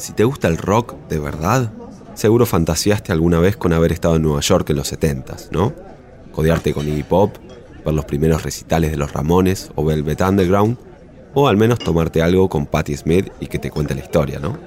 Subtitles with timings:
[0.00, 1.72] si te gusta el rock de verdad,
[2.14, 5.72] seguro fantaseaste alguna vez con haber estado en Nueva York en los 70s, ¿no?
[6.32, 7.36] Codearte con Iggy Pop,
[7.84, 10.78] ver los primeros recitales de los Ramones o Velvet Underground,
[11.34, 14.58] o al menos tomarte algo con Patti Smith y que te cuente la historia, ¿no?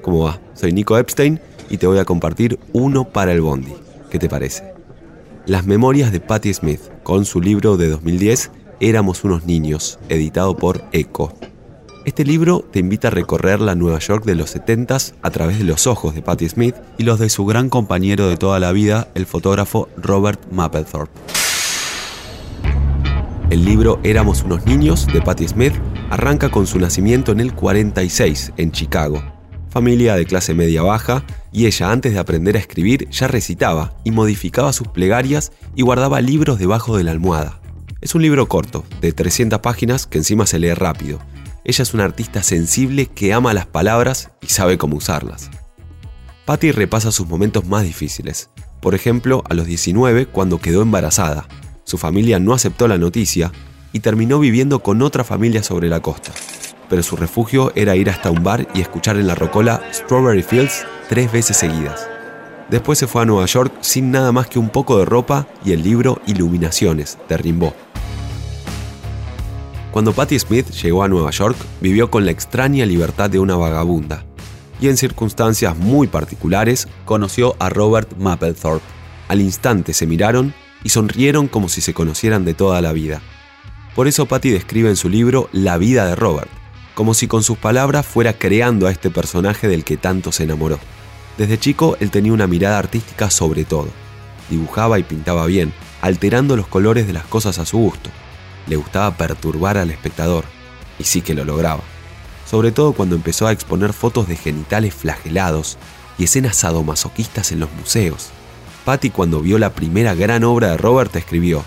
[0.00, 0.40] ¿Cómo va?
[0.54, 3.74] Soy Nico Epstein y te voy a compartir uno para el Bondi.
[4.10, 4.72] ¿Qué te parece?
[5.46, 8.50] Las memorias de Patti Smith, con su libro de 2010,
[8.84, 11.32] Éramos unos niños, editado por ECO.
[12.04, 15.64] Este libro te invita a recorrer la Nueva York de los 70s a través de
[15.64, 19.06] los ojos de Patti Smith y los de su gran compañero de toda la vida,
[19.14, 21.12] el fotógrafo Robert Mapplethorpe.
[23.50, 25.74] El libro Éramos unos niños de Patti Smith
[26.10, 29.22] arranca con su nacimiento en el 46 en Chicago,
[29.70, 34.10] familia de clase media baja, y ella antes de aprender a escribir ya recitaba y
[34.10, 37.60] modificaba sus plegarias y guardaba libros debajo de la almohada.
[38.00, 41.20] Es un libro corto, de 300 páginas que encima se lee rápido,
[41.64, 45.50] ella es una artista sensible que ama las palabras y sabe cómo usarlas.
[46.44, 48.50] Patty repasa sus momentos más difíciles.
[48.80, 51.46] Por ejemplo, a los 19 cuando quedó embarazada.
[51.84, 53.52] Su familia no aceptó la noticia
[53.92, 56.32] y terminó viviendo con otra familia sobre la costa.
[56.88, 60.84] Pero su refugio era ir hasta un bar y escuchar en la rocola Strawberry Fields
[61.08, 62.08] tres veces seguidas.
[62.70, 65.72] Después se fue a Nueva York sin nada más que un poco de ropa y
[65.72, 67.91] el libro Iluminaciones de Rimbaud.
[69.92, 74.24] Cuando Patti Smith llegó a Nueva York, vivió con la extraña libertad de una vagabunda
[74.80, 78.86] y en circunstancias muy particulares conoció a Robert Mapplethorpe.
[79.28, 83.20] Al instante se miraron y sonrieron como si se conocieran de toda la vida.
[83.94, 86.50] Por eso Patty describe en su libro La vida de Robert,
[86.94, 90.78] como si con sus palabras fuera creando a este personaje del que tanto se enamoró.
[91.36, 93.88] Desde chico él tenía una mirada artística sobre todo.
[94.48, 98.08] Dibujaba y pintaba bien, alterando los colores de las cosas a su gusto
[98.66, 100.44] le gustaba perturbar al espectador,
[100.98, 101.82] y sí que lo lograba,
[102.48, 105.78] sobre todo cuando empezó a exponer fotos de genitales flagelados
[106.18, 108.30] y escenas sadomasoquistas en los museos.
[108.84, 111.64] Patty cuando vio la primera gran obra de Robert escribió,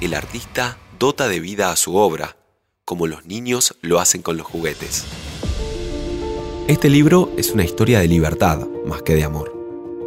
[0.00, 2.36] El artista dota de vida a su obra,
[2.84, 5.04] como los niños lo hacen con los juguetes.
[6.68, 9.54] Este libro es una historia de libertad más que de amor.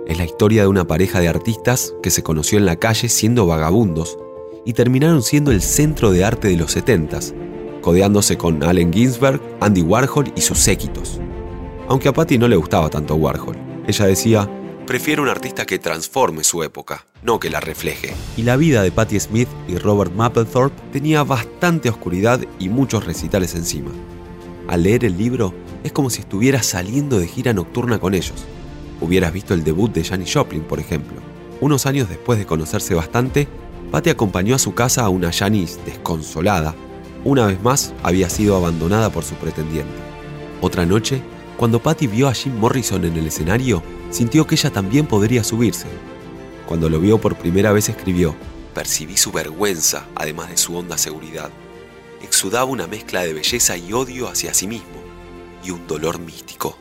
[0.07, 3.45] Es la historia de una pareja de artistas que se conoció en la calle siendo
[3.45, 4.17] vagabundos
[4.65, 7.33] y terminaron siendo el centro de arte de los 70s,
[7.81, 11.19] codeándose con Allen Ginsberg, Andy Warhol y sus séquitos.
[11.87, 14.49] Aunque a Patty no le gustaba tanto Warhol, ella decía,
[14.85, 18.13] prefiero un artista que transforme su época, no que la refleje.
[18.37, 23.55] Y la vida de Patti Smith y Robert Mapplethorpe tenía bastante oscuridad y muchos recitales
[23.55, 23.91] encima.
[24.67, 25.53] Al leer el libro,
[25.83, 28.45] es como si estuvieras saliendo de gira nocturna con ellos.
[29.01, 31.17] Hubieras visto el debut de Janis Joplin, por ejemplo.
[31.61, 33.47] Unos años después de conocerse bastante,
[33.91, 36.75] Patty acompañó a su casa a una Janice desconsolada.
[37.23, 39.91] Una vez más había sido abandonada por su pretendiente.
[40.61, 41.23] Otra noche,
[41.57, 45.87] cuando Patty vio a Jim Morrison en el escenario, sintió que ella también podría subirse.
[46.67, 48.35] Cuando lo vio por primera vez escribió,
[48.75, 51.49] percibí su vergüenza, además de su honda seguridad.
[52.21, 55.01] Exudaba una mezcla de belleza y odio hacia sí mismo,
[55.63, 56.77] y un dolor místico.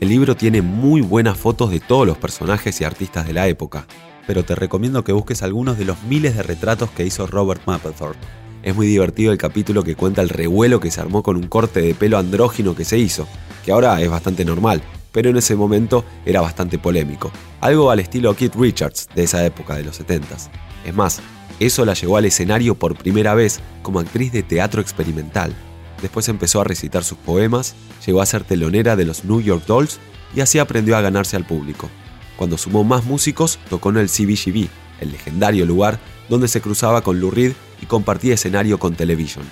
[0.00, 3.86] El libro tiene muy buenas fotos de todos los personajes y artistas de la época,
[4.26, 8.26] pero te recomiendo que busques algunos de los miles de retratos que hizo Robert Mapplethorpe.
[8.62, 11.80] Es muy divertido el capítulo que cuenta el revuelo que se armó con un corte
[11.80, 13.28] de pelo andrógino que se hizo,
[13.64, 14.82] que ahora es bastante normal,
[15.12, 17.30] pero en ese momento era bastante polémico.
[17.60, 20.48] Algo al estilo Keith Richards de esa época de los 70s.
[20.84, 21.20] Es más,
[21.58, 25.54] eso la llevó al escenario por primera vez como actriz de teatro experimental.
[26.02, 29.98] Después empezó a recitar sus poemas, llegó a ser telonera de los New York Dolls
[30.34, 31.88] y así aprendió a ganarse al público.
[32.36, 34.68] Cuando sumó más músicos, tocó en el CBGB,
[35.00, 35.98] el legendario lugar
[36.28, 39.44] donde se cruzaba con Lou Reed y compartía escenario con Television.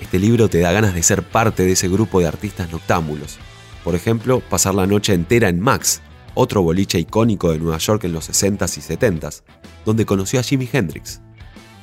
[0.00, 3.38] Este libro te da ganas de ser parte de ese grupo de artistas noctámbulos.
[3.84, 6.00] Por ejemplo, pasar la noche entera en Max,
[6.34, 9.42] otro boliche icónico de Nueva York en los 60s y 70s,
[9.84, 11.20] donde conoció a Jimi Hendrix.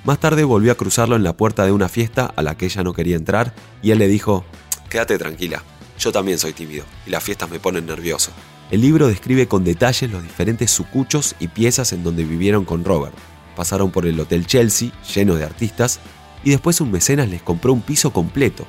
[0.03, 2.83] Más tarde volvió a cruzarlo en la puerta de una fiesta a la que ella
[2.83, 4.45] no quería entrar y él le dijo,
[4.89, 5.61] quédate tranquila,
[5.99, 8.31] yo también soy tímido y las fiestas me ponen nervioso.
[8.71, 13.15] El libro describe con detalles los diferentes sucuchos y piezas en donde vivieron con Robert.
[13.55, 15.99] Pasaron por el Hotel Chelsea, lleno de artistas,
[16.43, 18.67] y después un mecenas les compró un piso completo.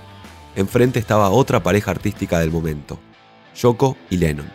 [0.56, 2.98] Enfrente estaba otra pareja artística del momento,
[3.54, 4.50] Yoko y Lennon.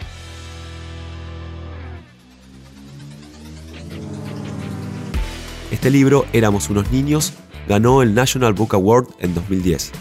[5.70, 7.34] Este libro, Éramos unos niños,
[7.70, 9.92] ganó el National Book Award en 2010.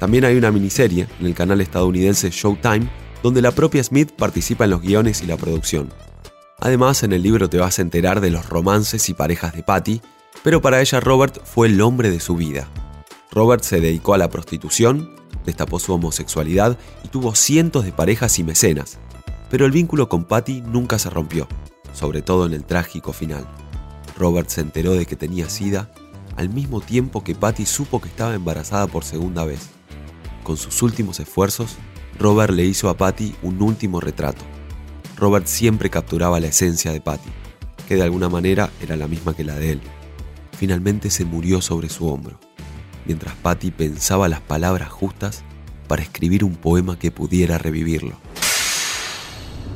[0.00, 2.88] También hay una miniserie en el canal estadounidense Showtime
[3.22, 5.92] donde la propia Smith participa en los guiones y la producción.
[6.58, 10.00] Además, en el libro te vas a enterar de los romances y parejas de Patty,
[10.42, 12.68] pero para ella Robert fue el hombre de su vida.
[13.32, 15.14] Robert se dedicó a la prostitución,
[15.44, 18.98] destapó su homosexualidad y tuvo cientos de parejas y mecenas.
[19.50, 21.48] Pero el vínculo con Patty nunca se rompió,
[21.92, 23.46] sobre todo en el trágico final.
[24.18, 25.90] Robert se enteró de que tenía sida
[26.36, 29.68] al mismo tiempo que Patty supo que estaba embarazada por segunda vez.
[30.42, 31.76] Con sus últimos esfuerzos,
[32.20, 34.44] Robert le hizo a Patty un último retrato.
[35.16, 37.30] Robert siempre capturaba la esencia de Patty,
[37.88, 39.80] que de alguna manera era la misma que la de él.
[40.52, 42.38] Finalmente se murió sobre su hombro,
[43.06, 45.44] mientras Patty pensaba las palabras justas
[45.88, 48.16] para escribir un poema que pudiera revivirlo.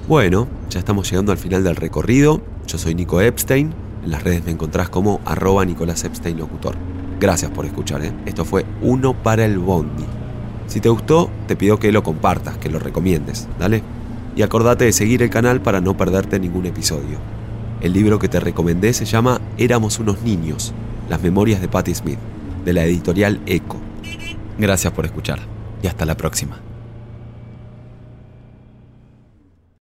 [0.06, 2.42] Bueno, ya estamos llegando al final del recorrido.
[2.66, 3.72] Yo soy Nico Epstein.
[4.04, 6.76] En las redes me encontrás como arroba Nicolás Epstein Locutor.
[7.18, 8.04] Gracias por escuchar.
[8.04, 8.12] ¿eh?
[8.26, 10.04] Esto fue Uno para el Bondi.
[10.66, 13.48] Si te gustó, te pido que lo compartas, que lo recomiendes.
[13.58, 13.82] Dale.
[14.36, 17.18] Y acordate de seguir el canal para no perderte ningún episodio.
[17.80, 20.72] El libro que te recomendé se llama Éramos unos niños,
[21.08, 22.18] las memorias de Patti Smith,
[22.64, 23.76] de la editorial Eco.
[24.58, 25.40] Gracias por escuchar
[25.82, 26.73] y hasta la próxima.